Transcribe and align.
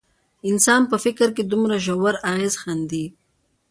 د 0.39 0.43
انسان 0.51 0.81
په 0.91 0.95
فکر 1.03 1.27
دومره 1.51 1.75
ژور 1.85 2.13
اغېز 2.31 2.53
ښندي. 2.61 3.05